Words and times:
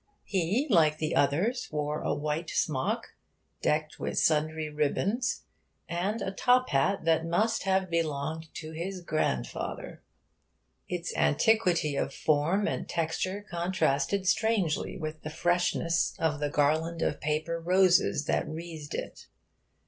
He, 0.23 0.65
like 0.67 0.97
the 0.97 1.15
others, 1.15 1.69
wore 1.71 2.01
a 2.01 2.11
white 2.15 2.49
smock 2.49 3.09
decked 3.61 3.99
with 3.99 4.17
sundry 4.17 4.67
ribands, 4.67 5.43
and 5.87 6.23
a 6.23 6.31
top 6.31 6.69
hat 6.71 7.05
that 7.05 7.23
must 7.27 7.65
have 7.65 7.87
belonged 7.91 8.51
to 8.55 8.71
his 8.71 9.01
grandfather. 9.01 10.01
Its 10.89 11.15
antiquity 11.15 11.95
of 11.95 12.15
form 12.15 12.67
and 12.67 12.89
texture 12.89 13.45
contrasted 13.47 14.27
strangely 14.27 14.97
with 14.97 15.21
the 15.21 15.29
freshness 15.29 16.15
of 16.17 16.39
the 16.39 16.49
garland 16.49 17.03
of 17.03 17.21
paper 17.21 17.59
roses 17.59 18.25
that 18.25 18.47
wreathed 18.49 18.95
it. 18.95 19.27